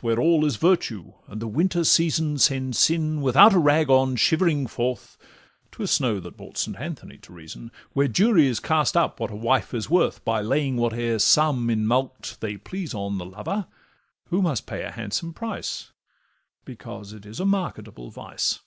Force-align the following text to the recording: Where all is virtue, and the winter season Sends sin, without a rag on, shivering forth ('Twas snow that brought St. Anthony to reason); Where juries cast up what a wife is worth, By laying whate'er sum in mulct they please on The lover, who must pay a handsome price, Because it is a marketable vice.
Where 0.00 0.20
all 0.20 0.44
is 0.44 0.54
virtue, 0.54 1.14
and 1.26 1.42
the 1.42 1.48
winter 1.48 1.82
season 1.82 2.38
Sends 2.38 2.78
sin, 2.78 3.20
without 3.20 3.52
a 3.52 3.58
rag 3.58 3.90
on, 3.90 4.14
shivering 4.14 4.68
forth 4.68 5.18
('Twas 5.72 5.90
snow 5.90 6.20
that 6.20 6.36
brought 6.36 6.56
St. 6.56 6.78
Anthony 6.78 7.18
to 7.18 7.32
reason); 7.32 7.72
Where 7.94 8.06
juries 8.06 8.60
cast 8.60 8.96
up 8.96 9.18
what 9.18 9.32
a 9.32 9.34
wife 9.34 9.74
is 9.74 9.90
worth, 9.90 10.24
By 10.24 10.40
laying 10.40 10.76
whate'er 10.76 11.18
sum 11.18 11.68
in 11.68 11.84
mulct 11.84 12.40
they 12.40 12.56
please 12.56 12.94
on 12.94 13.18
The 13.18 13.26
lover, 13.26 13.66
who 14.26 14.40
must 14.40 14.66
pay 14.66 14.82
a 14.84 14.92
handsome 14.92 15.34
price, 15.34 15.90
Because 16.64 17.12
it 17.12 17.26
is 17.26 17.40
a 17.40 17.44
marketable 17.44 18.08
vice. 18.12 18.60